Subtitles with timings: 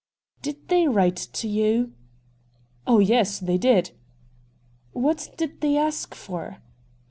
[0.41, 1.93] ''Did they write to you?'
[2.63, 3.91] * Oh yes, they did.''
[4.93, 6.57] What did they ask for